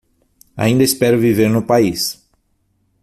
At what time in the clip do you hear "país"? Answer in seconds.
1.71-1.99